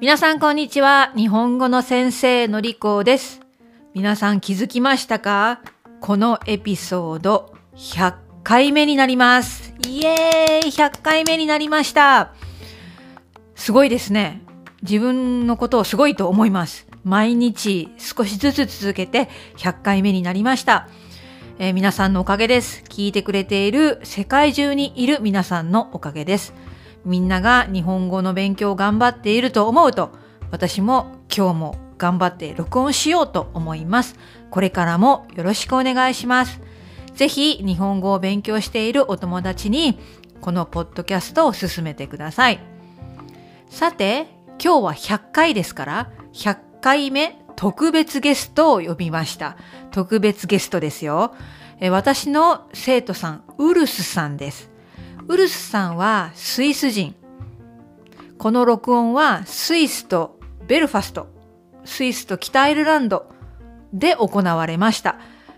[0.00, 1.12] 皆さんこんにちは。
[1.16, 3.40] 日本語の先生のりこです。
[3.94, 5.60] 皆さん気づきましたか？
[6.00, 9.74] このエピソード100回目になります。
[9.86, 12.34] イエーイ !100 回目になりました。
[13.54, 14.42] すごいですね。
[14.82, 16.88] 自分のことをすごいと思います。
[17.04, 20.88] 毎日少しずつ続けて100回目になりました。
[21.60, 22.84] えー、皆さんのおかげです。
[22.88, 26.54] 聞いてくれている世界中にいる皆さんのおかげです。
[27.04, 30.12] みんなが日本語の勉強を頑張っていると思うと、
[30.52, 34.14] 私も今日も頑張って録音しようと思います。
[34.52, 36.60] これからもよろしくお願いします。
[37.16, 39.98] ぜひ日本語を勉強しているお友達に
[40.40, 42.60] このポッドキャストを進めてください。
[43.68, 44.28] さて、
[44.62, 49.56] 今日は100回ですから、100回目特別ゲストを呼びました。
[49.90, 51.34] 特別ゲストですよ。
[51.80, 54.70] え私の生徒さん、ウルスさんです。
[55.26, 57.16] ウルスさんはスイス人。
[58.38, 61.26] この録音はスイスとベルファスト、
[61.84, 63.28] スイスと北アイルランド
[63.92, 65.16] で行われました。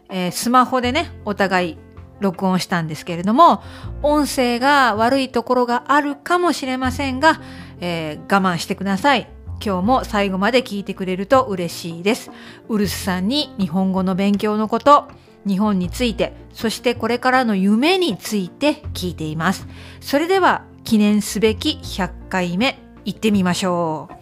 [0.09, 1.79] えー、スマホでね、お互い
[2.21, 3.63] 録音したんですけれども、
[4.03, 7.43] 音声が悪いところがあるかもしれませんが、
[7.81, 9.29] えー、我慢してください。
[9.63, 12.31] 今日も最後まで聞いてくれると嬉しいです。
[12.69, 15.09] ウルスさんに日本語の勉強のこと、
[15.47, 19.67] 日本について、そしてこれからの夢について聞いています。
[20.01, 24.15] それでは記念すべき100回目行ってみましょう。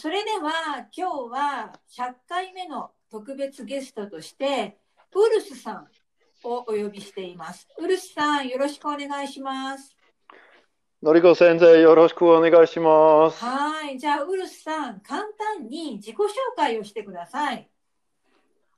[0.00, 4.78] それでは今日は100回目の特別ゲストとして
[5.14, 5.86] ウルスさん
[6.42, 7.68] をお呼びしています。
[7.78, 9.99] ウルスさんよろしくお願いします。
[11.02, 13.42] のりこ先生、よろしくお願いします。
[13.42, 13.98] はい。
[13.98, 15.22] じゃあ、ウルスさん、簡
[15.58, 17.70] 単に自己紹介をしてください。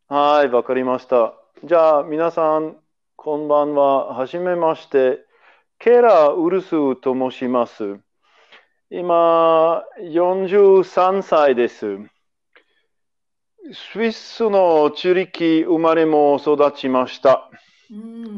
[0.07, 1.35] はい、わかりました。
[1.65, 2.77] じゃあ、皆さん、
[3.17, 4.15] こんばんは。
[4.15, 5.19] はじめまして。
[5.81, 7.99] ケラ・ウルスと申します。
[8.89, 11.99] 今、43歳です。
[13.73, 17.51] スイスのチュリキ生まれも育ちました。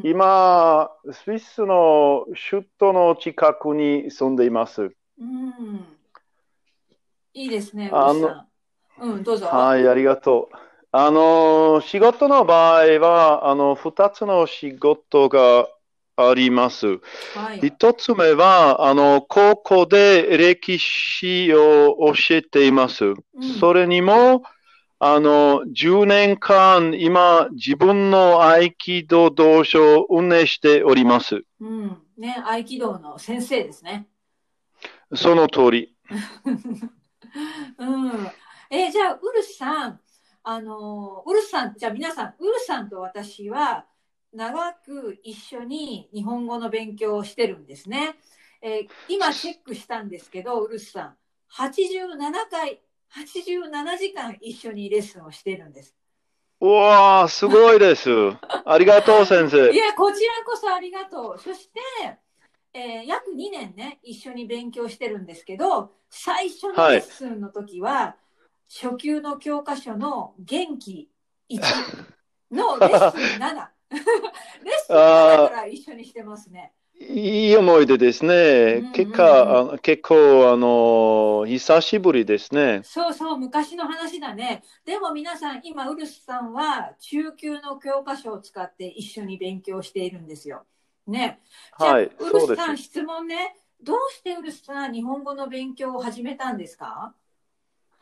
[0.02, 4.90] 今、スイスの首都の近くに住んでいます。
[5.18, 5.86] うん、
[7.32, 7.88] いいですね。
[7.92, 8.46] あの、
[8.98, 9.46] うん、どうぞ。
[9.46, 10.56] はい、ありがとう。
[10.90, 15.68] あの、仕事の場合は、あの、二つの仕事が
[16.16, 16.86] あります。
[17.34, 23.04] はい、一つ目は、あの、高校で歴史を教えています。
[23.04, 23.14] うん、
[23.60, 24.42] それにも、
[24.98, 31.44] あの、10年間、今、自分の合気道道書を運営しております。
[31.60, 32.02] うん。
[32.16, 34.06] ね、合気道の先生ですね。
[35.14, 35.96] その通り。
[37.78, 38.30] うん。
[38.70, 40.00] えじゃあ、ウルスさん、
[40.42, 43.86] あの、ウルスさん、じゃあ皆さん、ウルスさんと私は、
[44.32, 48.16] 長く一緒に日本語の勉強をしてるんですね。
[48.60, 51.16] えー、今チェックしたんですけど、ウルスさん、
[51.56, 52.80] 87回
[53.14, 55.94] 87時間一緒にレッスンをしてるんです。
[56.60, 58.10] うわー、すごいです。
[58.64, 59.70] ありがとう、先生。
[59.70, 61.38] いや、こちらこそありがとう。
[61.38, 61.80] そして、
[62.72, 68.16] えー、約2年ね、一緒に勉強してるんですけど、最初のレッスンの時は、は
[68.68, 71.08] い、初級の教科書の元気
[71.50, 71.60] 1
[72.50, 73.68] のレッスン7。
[73.94, 76.72] レッスン7から一緒にしてますね。
[77.00, 78.88] いい思い出ですね。
[78.94, 82.82] 結果、結構、あの、久しぶりですね。
[82.84, 84.62] そうそう、昔の話だね。
[84.84, 90.64] でも皆さん、今、ウルスさんは中級の教科書を使って一緒に勉強しているんですよ。
[91.06, 91.40] ね。
[91.72, 93.56] はい、ウルスさん、質問ね。
[93.82, 97.12] どうしてウルスさん、日本語の勉強を始めたんですか？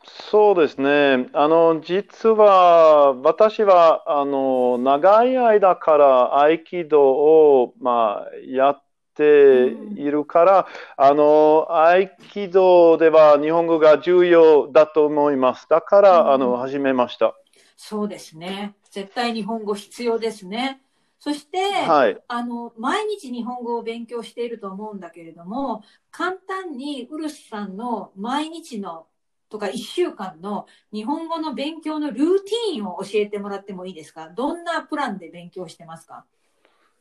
[0.05, 1.29] そうですね。
[1.31, 8.82] あの、実は、私は、あの、長い間から合気道を、まあ、やっ
[9.13, 9.65] て
[10.01, 15.67] いるから、うん、あの、合気道では日本語が重要だと思います。
[15.69, 17.35] だから、うん、あの、始めました。
[17.75, 18.75] そうですね。
[18.91, 20.81] 絶対日本語必要ですね。
[21.19, 29.07] そして、はい、あの、毎日日本語を勉強していると思うんだけれども、簡単にウルスさんの毎日の
[29.49, 34.29] とか1週間の日本語の勉強のルーティンを教えてもらってもいいですか？
[34.29, 36.25] どんなプランで勉強してますか？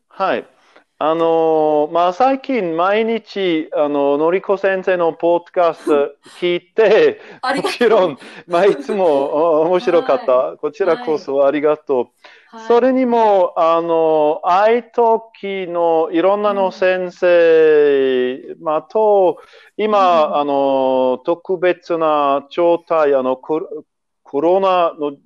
[0.09, 0.47] はい。
[1.05, 10.33] あのまあ、最近毎日、あの、のりこ先生のポッドキャスト 聞いて、もちろん、まあ、いつも面白かった。
[10.33, 12.13] はい、こちらこそありがと
[12.53, 12.57] う。
[12.57, 19.39] はい、それにも、あの、愛きのいろんなの先生、うん、まあ、と、
[19.77, 23.61] 今、うん、あの、特別な状態、あの、コ
[24.41, 25.17] ロナの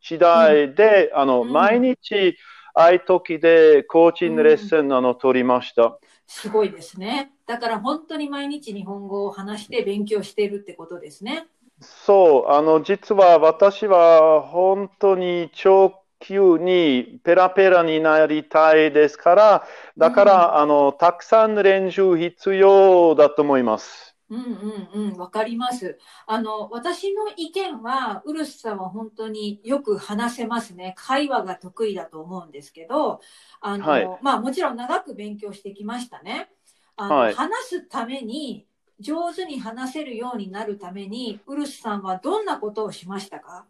[0.00, 1.52] 時代で、あの、うん。
[1.52, 2.36] 毎日、
[2.80, 5.98] あい時でコーチングレッスン、あの、取りました。
[6.26, 7.32] すごいですね。
[7.46, 11.46] だから本当に毎日日本語を話して勉強しているってことですね。
[11.80, 19.66] そう、あの、実は私は本当に長級にペラペラになりたいですから、
[19.96, 24.07] だから、あの、たくさん練習必要だと思います。
[24.30, 25.98] うんうんうん、わかります。
[26.26, 30.94] あの、私の意見は、ウルスさんは本当によく話せますね。
[30.98, 33.20] 会話が得意だと思うんですけど、
[33.60, 36.50] あの、はいまあもちろん長く勉強してきましたね。
[36.96, 38.66] あの、はい話すために、
[39.00, 43.64] 上手に話せるようになるために、ウルスさんはどんなことをしましたか？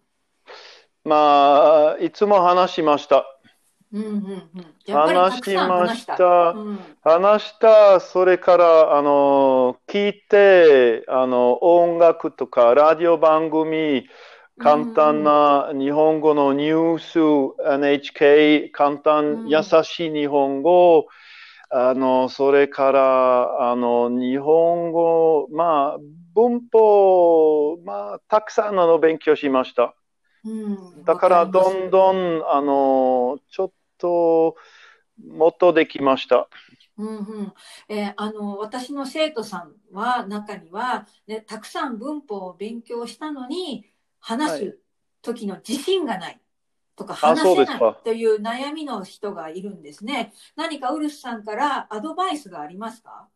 [1.04, 3.24] まあ、いつも話しました。
[3.92, 4.92] うんうんうん。
[4.92, 6.52] 話しました。
[6.52, 6.78] うん。
[7.02, 14.06] 話した、それから、あの、聞いて、あの、音楽とか、ラジオ番組、
[14.58, 19.48] 簡単な日本語のニュース、NHK、簡う単、ん。
[19.48, 21.06] 優しい日本語、
[21.70, 25.98] あの、それから、あの、日本語、まあ、
[26.34, 29.94] 文法、まあ、たくさんあの勉強しました。
[30.44, 34.56] うん、だから、どんどん、あの、ちょっと、
[35.18, 36.48] もっとできました。
[36.96, 37.54] うんうん。
[37.88, 43.86] えーあの私の生徒さんは中には、ね、たくさん文法を勉強したのに
[44.20, 44.78] 話はす
[45.22, 46.40] 時の自信がない。
[46.96, 50.32] とかあ話せないという悩みの人がいるんですね。
[50.56, 53.28] 何かウルスさんからアドバイスがありますか？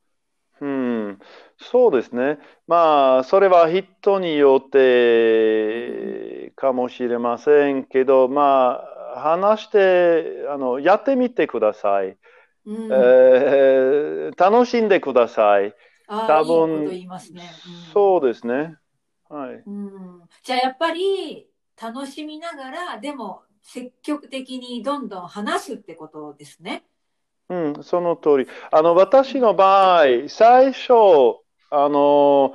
[0.61, 1.19] うん、
[1.59, 2.39] そうですね。
[2.69, 8.81] まあ、それは人によってかもしれませんけど、ま
[9.17, 12.17] あ、話して、あの、やってみてください。
[12.65, 15.75] うんえー楽しんでください。
[16.07, 17.61] あ多分言いますね。
[17.67, 18.79] うんそうですね。
[19.29, 19.67] はい。
[19.67, 21.49] うんじゃあやっぱり
[21.81, 26.85] 楽しみながらでも積極的にどんどん話すってことですね。
[27.53, 28.47] うん、その通り。
[28.71, 30.93] あの、私の場合、最初、
[31.71, 32.55] あの、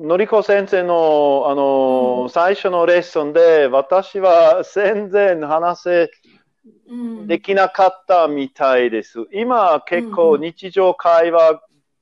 [0.00, 6.10] のりこ先生の、あの、うん最初のレッスンで、私は全然話せ、
[6.88, 9.26] うんできなかったみたいです。
[9.32, 11.60] 今、結構うん日常会話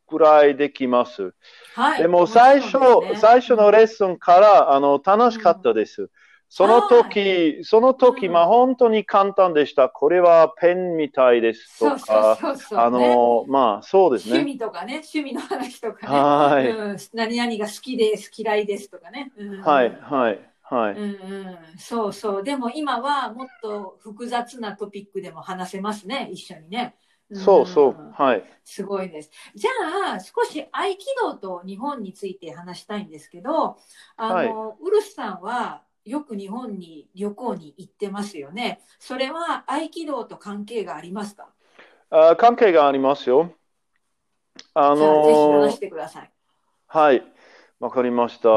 [0.08, 1.34] ぐらいできます。
[1.74, 6.10] はい、でも、最初、ね最初のレッスンから、あの、楽しかったです。
[6.56, 9.88] その時、その時、うんまあ、本当に簡単でした。
[9.88, 14.52] これはペンみたいですとそうそうか、そうそう、あねの、まあ、そうです趣ね。
[14.52, 19.32] 味とかね、趣味の話とかね、はいうん、何々が好きです、嫌いですとかね。
[19.36, 20.94] うんはい、はい、はい。
[20.94, 22.44] うんうん、そうそう。
[22.44, 26.94] でも今はもっと複雑なトピックでも話せますね、一緒にね。
[27.32, 28.44] んそうそう、はい。
[28.64, 29.30] すごいです。
[29.54, 33.76] じゃあ、少し合気道と日本について話したいんですけど、
[34.16, 38.80] あの、ウルスさんはよく日本に旅行に行ってますよね。
[38.98, 41.48] それは合気道と関係がありますか？
[42.10, 43.52] あ関係がありますよ。
[44.74, 46.30] あじゃあ、ぜひしてください。
[46.86, 47.22] はい、
[47.80, 48.48] わかりました。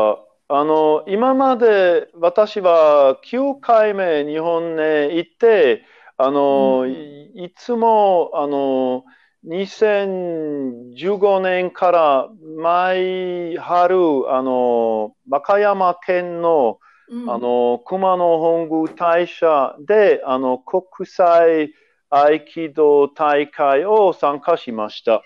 [0.49, 5.83] あの、今まで私は9回目日本へ行って、
[6.17, 9.03] あの、うんいいつも、あの、
[9.43, 13.95] 2015年から毎春、
[14.31, 21.73] あの、和歌山県の、うんあの、熊野本宮大社で、あの、国際
[22.09, 25.21] 合気道大会を参加しました。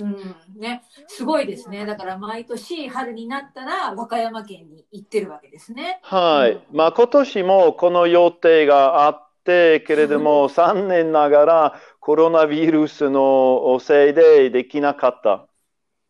[0.00, 1.84] うんね、すごいですね。
[1.84, 6.00] だから毎年春になったら和歌山県に行ってるわけですね。
[6.02, 6.52] はい。
[6.52, 15.46] うんまあ、今年もこの予定があって、けれども、残念ながらコロナウイルスのせいでできなかった。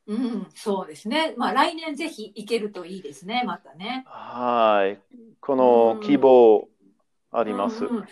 [0.07, 1.35] うん、そうですね。
[1.37, 4.05] まあ来年ぜひ行けるといいですね、またね。
[4.07, 5.17] はい。
[5.41, 6.69] この希望
[7.31, 7.85] あります。
[7.85, 8.05] うんうん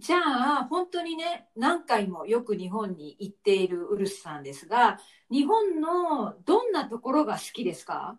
[0.00, 0.18] じゃ
[0.60, 8.16] あ、本当にね、何回もよく日本に行っているウルスさんですが、日本のどんなところが好きですか？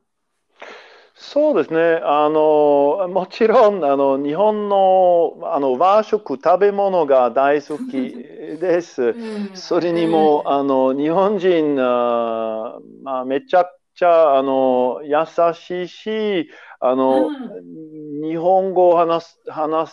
[1.22, 2.00] そうですね。
[2.04, 7.98] あの、もちろん、あの、日本の、あの、和食、食べ物が大好き
[8.58, 9.02] です。
[9.04, 16.50] うんそれにも、あの、日本人、あーまあ、めちゃくちゃ、あの、優しいし、
[16.80, 17.34] あの、
[18.24, 19.92] 日本語を話す、話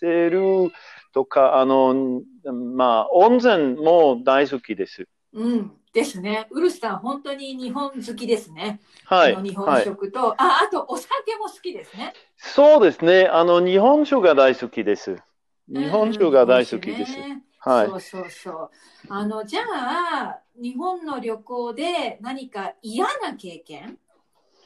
[0.00, 0.70] せる
[1.14, 2.20] とか、あの、
[2.52, 5.06] まあ、温泉も大好きです。
[5.32, 6.48] うん、ですね。
[6.50, 8.80] ウルスさん、本当に日本好きですね。
[9.04, 9.36] はい。
[9.42, 9.84] 日本はい。
[9.84, 11.08] 食と、あ、あとお酒
[11.38, 12.12] も好きですね。
[12.36, 13.28] そうですね。
[13.28, 15.22] あの、日本酒が大好きです。
[15.68, 17.12] 日本酒が大好きです。
[17.12, 18.70] うんねはいそうそうそう。
[19.08, 23.98] あの、じゃあ、日本の旅行で何か嫌な経験？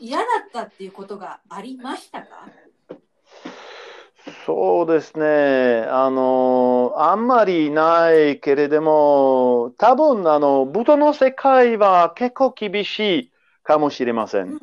[0.00, 2.49] 嫌だったっていうことがありましたか？
[4.48, 5.84] そうですね。
[5.90, 13.30] あの、あんまりないけれども、多分、あの、武道の世界は結構厳しい
[13.62, 14.38] かもしれませ。
[14.38, 14.58] うんん、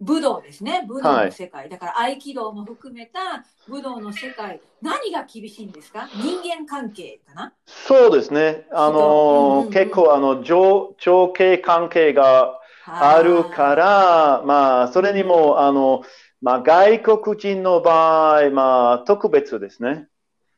[0.00, 0.86] 武道ですね。
[0.88, 1.68] 武道の世界。
[1.68, 4.62] だから合気道も含めた武道の世界。
[4.80, 6.08] 何が厳しいんですか？
[6.14, 7.52] 人間関係かな？
[7.66, 8.66] そうですね。
[8.72, 16.04] あうんうんの、うん結構、あの、上、上下関係があるから、まあ、それにも、あの、
[16.44, 20.08] まあ、外国人の場合、まあ、特別ですね。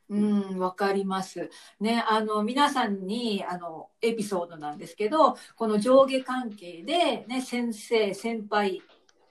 [0.09, 1.49] うん、わかります。
[1.79, 8.81] ね、あの、皆さんに、あの、エピソードなんですけど、この上下関係で、ね、先生、先輩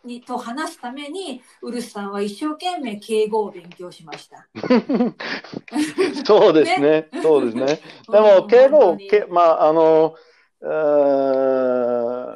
[0.02, 4.46] に、と話すために、ウルスさんは一生懸命敬語を勉強しました。
[6.24, 7.08] そうですね。
[7.22, 7.66] そうですね。
[8.10, 10.14] でうも、ん敬語けまあ、あの、
[10.62, 12.26] えー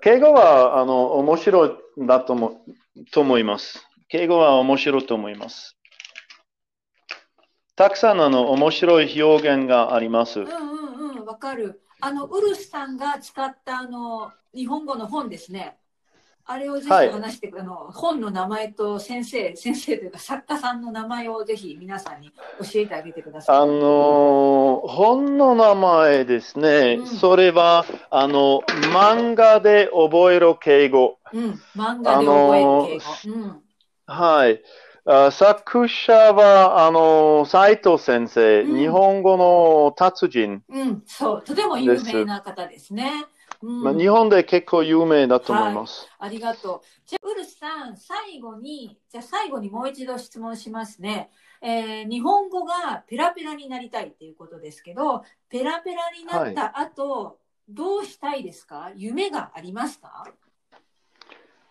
[0.00, 2.62] 敬語は、あの、面白いだとも、
[3.12, 3.86] と思います。
[4.08, 5.76] 敬語は面白いと思います。
[7.76, 10.46] たくさん、の、面白い表現がありますうん。
[10.46, 11.80] うんうん、わかる。
[12.00, 15.78] あの、ウルスさんが使った、あの、日本語の本ですね。
[16.50, 23.56] あれをぜひはい話して、あの、本の名前と先生、先生というか作家さんの名前をぜひ皆さんに教えてあげてください。
[23.56, 26.96] あの、本の名前ですね。
[26.98, 31.18] うんそれは、あの、漫画で覚えろ敬語。
[31.32, 33.38] うん、漫画で覚える敬語。
[33.38, 33.62] うん。
[34.06, 34.62] はい。
[35.06, 40.62] あ作者は、あの、斉藤先生、うん日本語の達人。
[40.68, 43.24] うん、そう、とても有名な方ですね。
[43.62, 46.08] うん、まあ、日本で結構有名だと思います。
[46.18, 46.80] ありがとう。
[47.06, 51.30] じゃあ、ウルスさん、最後に、じゃあ最後にもう一度質問しますね。
[51.62, 57.38] えー日本語がペラペラになりたいっていうことですけど、ペラペラになった後、
[57.68, 58.90] どうしたいですか？
[58.96, 60.24] 夢がありますか？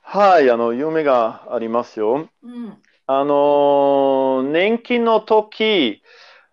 [0.01, 2.29] はい、あの、夢がありますよ。
[2.43, 2.77] うん。
[3.07, 6.03] あの、年金の時、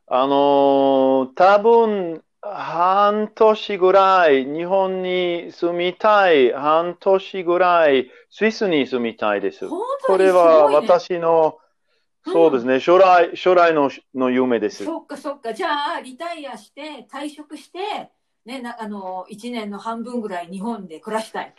[0.06, 2.22] あの、多分、
[2.54, 9.68] 半年ぐらい、日本に住みたい、半年ぐらい、スイスに住みたいです。
[9.68, 10.88] 本当にすこれはごいね。
[10.88, 11.58] 私の、
[12.24, 14.84] そうですね、将来、将来の、の夢です。
[14.84, 15.54] そっかそっか。
[15.54, 18.10] じゃあ、リタイアして、退職して、
[18.44, 21.54] ね、なあの、1年の半分ぐらい日本で暮らしたい。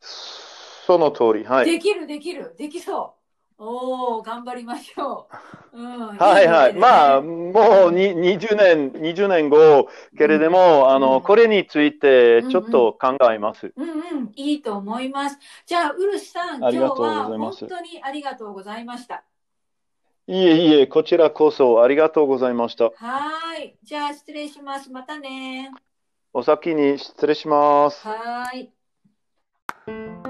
[0.00, 1.66] その通り、はい。
[1.66, 3.19] できる、できる、できそう。
[3.62, 5.28] おお、頑張りましょ
[5.72, 5.78] う。
[5.78, 6.72] うん、 はいはい。
[6.72, 13.72] まあ、あ、もうに20年、20年後、けれども、あうんの、これについてちょっと考えます。
[13.76, 15.38] うんうん、いいと思います。
[15.66, 19.24] じゃあ、ウルスさん、今日は本当にありがとうございました。
[20.26, 22.84] いえいえ、こちらこそありがとうございました。
[22.84, 23.76] はーい。
[23.82, 24.90] じゃあ、失礼します。
[24.90, 25.70] またね。
[26.32, 28.06] お先に失礼します。
[28.06, 30.29] はーい。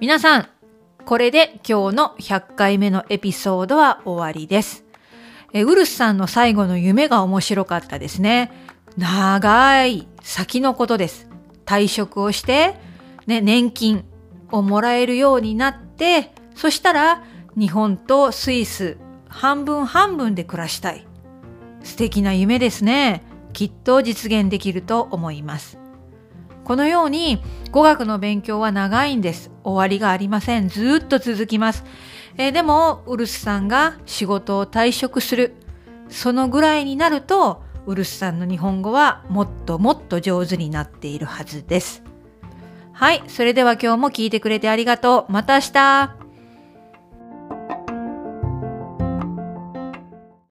[0.00, 0.48] 皆さん、
[1.06, 4.84] これで今日の100回目のエピソードは終わりです。
[5.52, 8.50] えウルスさんの最後の夢が面白かったですね。
[8.98, 11.28] 長い先のことです。
[11.64, 12.74] 退職をして、
[13.26, 14.04] ね、年金
[14.50, 17.22] をもらえるようになって、そしたら
[17.56, 18.98] 日本とスイス
[19.28, 21.06] 半分半分で暮らしたい。
[21.84, 23.22] 素敵な夢ですね。
[23.52, 25.83] きっと実現できると思います。
[26.64, 29.50] このように語学の勉強は長いんです。
[29.62, 30.68] 終わりがありません。
[30.68, 31.84] ずっと続きます。
[32.36, 35.54] えーでも、ウルスさんが仕事を退職する。
[36.08, 42.02] そのぐらいになると、ウルスさんの日本語はもっともっと上手になっているはずです。
[42.92, 43.22] はい。
[43.28, 45.32] それでは今日も聞いてくれてありがとう。
[45.32, 46.23] また明日。